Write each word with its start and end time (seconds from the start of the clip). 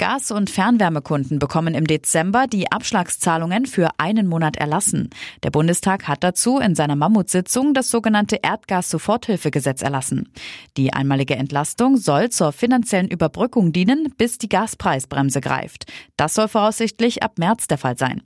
Gas- 0.00 0.30
und 0.30 0.48
Fernwärmekunden 0.48 1.38
bekommen 1.38 1.74
im 1.74 1.86
Dezember 1.86 2.46
die 2.46 2.72
Abschlagszahlungen 2.72 3.66
für 3.66 3.90
einen 3.98 4.28
Monat 4.28 4.56
erlassen. 4.56 5.10
Der 5.42 5.50
Bundestag 5.50 6.08
hat 6.08 6.24
dazu 6.24 6.58
in 6.58 6.74
seiner 6.74 6.96
Mammutsitzung 6.96 7.74
das 7.74 7.90
sogenannte 7.90 8.38
Erdgas-Soforthilfegesetz 8.42 9.82
erlassen. 9.82 10.32
Die 10.78 10.94
einmalige 10.94 11.36
Entlastung 11.36 11.98
soll 11.98 12.30
zur 12.30 12.52
finanziellen 12.52 13.08
Überbrückung 13.08 13.74
dienen, 13.74 14.14
bis 14.16 14.38
die 14.38 14.48
Gaspreisbremse 14.48 15.42
greift. 15.42 15.84
Das 16.16 16.32
soll 16.32 16.48
voraussichtlich 16.48 17.22
ab 17.22 17.38
März 17.38 17.68
der 17.68 17.76
Fall 17.76 17.98
sein. 17.98 18.22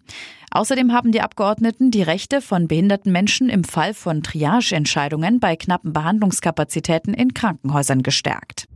Außerdem 0.52 0.93
haben 0.93 1.11
die 1.11 1.22
Abgeordneten 1.22 1.91
die 1.91 2.02
Rechte 2.02 2.41
von 2.41 2.69
behinderten 2.69 3.11
Menschen 3.11 3.48
im 3.48 3.64
Fall 3.64 3.95
von 3.95 4.22
Triageentscheidungen 4.22 5.41
bei 5.41 5.56
knappen 5.56 5.92
Behandlungskapazitäten 5.92 7.14
in 7.14 7.34
Krankenhäusern 7.34 8.05
gestärkt. 8.05 8.69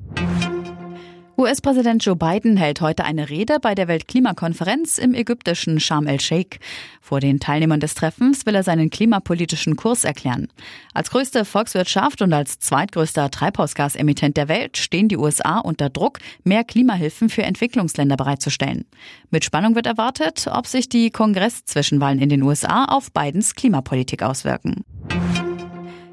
US-Präsident 1.41 2.05
Joe 2.05 2.17
Biden 2.17 2.57
hält 2.57 2.81
heute 2.81 3.05
eine 3.05 3.31
Rede 3.31 3.59
bei 3.61 3.77
der 3.77 3.87
Weltklimakonferenz 3.87 4.99
im 4.99 5.15
ägyptischen 5.15 5.79
Sharm 5.79 6.09
el-Sheikh. 6.09 6.59
Vor 7.01 7.21
den 7.21 7.39
Teilnehmern 7.39 7.79
des 7.79 7.95
Treffens 7.95 8.45
will 8.45 8.57
er 8.57 8.65
seinen 8.65 8.91
klimapolitischen 8.91 9.77
Kurs 9.77 10.03
erklären. 10.03 10.49
Als 10.95 11.11
größte 11.11 11.45
Volkswirtschaft 11.45 12.23
und 12.23 12.33
als 12.33 12.59
zweitgrößter 12.59 13.31
Treibhausgasemittent 13.31 14.37
der 14.37 14.49
Welt 14.49 14.79
stehen 14.79 15.07
die 15.07 15.17
USA 15.17 15.61
unter 15.61 15.91
Druck, 15.91 16.19
mehr 16.43 16.65
Klimahilfen 16.65 17.29
für 17.29 17.45
Entwicklungsländer 17.45 18.17
bereitzustellen. 18.17 18.85
Mit 19.31 19.45
Spannung 19.45 19.77
wird 19.77 19.87
erwartet, 19.87 20.49
ob 20.53 20.67
sich 20.67 20.89
die 20.89 21.13
Kongress-Zwischenwahlen 21.13 22.19
in 22.19 22.31
den 22.31 22.43
USA 22.43 22.87
auf 22.87 23.13
Bidens 23.13 23.55
Klimapolitik 23.55 24.25
auswirken. 24.25 24.85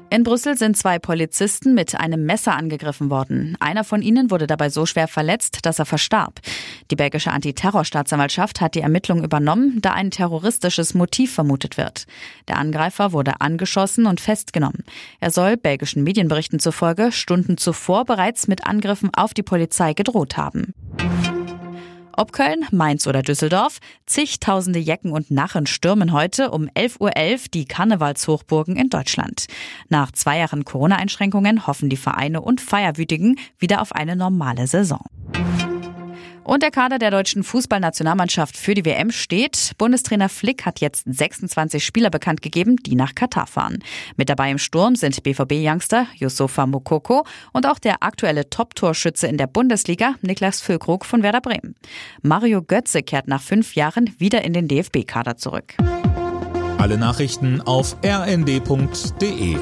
In 0.08 0.22
Brüssel 0.22 0.56
sind 0.56 0.76
zwei 0.76 1.00
Polizisten 1.00 1.74
mit 1.74 1.98
einem 1.98 2.24
Messer 2.26 2.54
angegriffen 2.54 3.10
worden. 3.10 3.56
Einer 3.58 3.82
von 3.82 4.02
ihnen 4.02 4.30
wurde 4.30 4.46
dabei 4.46 4.70
so 4.70 4.86
schwer 4.86 5.08
verletzt, 5.08 5.66
dass 5.66 5.80
er 5.80 5.84
verstarb. 5.84 6.40
Die 6.92 6.96
belgische 6.96 7.32
Antiterrorstaatsanwaltschaft 7.32 8.60
hat 8.60 8.76
die 8.76 8.80
Ermittlung 8.80 9.24
übernommen, 9.24 9.80
da 9.82 9.92
ein 9.92 10.12
terroristisches 10.12 10.94
Motiv 10.94 11.34
vermutet 11.34 11.76
wird. 11.76 12.06
Der 12.46 12.58
Angreifer 12.58 13.12
wurde 13.12 13.40
angeschossen 13.40 14.06
und 14.06 14.20
festgenommen. 14.20 14.84
Er 15.18 15.32
soll 15.32 15.56
belgischen 15.56 16.04
Medienberichten 16.04 16.60
zufolge 16.60 17.10
Stunden 17.10 17.58
zuvor 17.58 18.04
bereits 18.04 18.46
mit 18.46 18.64
Angriffen 18.64 19.10
auf 19.12 19.34
die 19.34 19.42
Polizei 19.42 19.92
gedroht 19.92 20.36
haben. 20.36 20.72
Ob 22.18 22.32
Köln, 22.32 22.64
Mainz 22.70 23.06
oder 23.06 23.20
Düsseldorf, 23.20 23.78
zigtausende 24.06 24.78
Jecken 24.78 25.12
und 25.12 25.30
Narren 25.30 25.66
stürmen 25.66 26.12
heute 26.12 26.50
um 26.50 26.64
11.11 26.68 27.00
Uhr 27.00 27.10
.11 27.10 27.50
die 27.50 27.66
Karnevalshochburgen 27.66 28.76
in 28.76 28.88
Deutschland. 28.88 29.48
Nach 29.90 30.10
zwei 30.12 30.38
Jahren 30.38 30.64
Corona-Einschränkungen 30.64 31.66
hoffen 31.66 31.90
die 31.90 31.98
Vereine 31.98 32.40
und 32.40 32.62
Feierwütigen 32.62 33.38
wieder 33.58 33.82
auf 33.82 33.92
eine 33.92 34.16
normale 34.16 34.66
Saison. 34.66 35.02
Und 36.46 36.62
der 36.62 36.70
Kader 36.70 37.00
der 37.00 37.10
deutschen 37.10 37.42
Fußballnationalmannschaft 37.42 38.56
für 38.56 38.74
die 38.74 38.84
WM 38.84 39.10
steht. 39.10 39.72
Bundestrainer 39.78 40.28
Flick 40.28 40.64
hat 40.64 40.78
jetzt 40.78 41.02
26 41.04 41.84
Spieler 41.84 42.08
bekannt 42.08 42.40
gegeben, 42.40 42.76
die 42.76 42.94
nach 42.94 43.16
Katar 43.16 43.48
fahren. 43.48 43.82
Mit 44.16 44.28
dabei 44.28 44.52
im 44.52 44.58
Sturm 44.58 44.94
sind 44.94 45.20
BVB-Youngster 45.24 46.06
Yusufa 46.14 46.66
Mokoko 46.66 47.26
und 47.52 47.66
auch 47.66 47.80
der 47.80 48.04
aktuelle 48.04 48.48
Top-Torschütze 48.48 49.26
in 49.26 49.38
der 49.38 49.48
Bundesliga, 49.48 50.14
Niklas 50.22 50.60
Füllkrug 50.60 51.04
von 51.04 51.24
Werder 51.24 51.40
Bremen. 51.40 51.74
Mario 52.22 52.62
Götze 52.62 53.02
kehrt 53.02 53.26
nach 53.26 53.42
fünf 53.42 53.74
Jahren 53.74 54.14
wieder 54.18 54.44
in 54.44 54.52
den 54.52 54.68
DFB-Kader 54.68 55.36
zurück. 55.36 55.74
Alle 56.78 56.96
Nachrichten 56.96 57.60
auf 57.60 57.96
rnd.de 58.04 59.56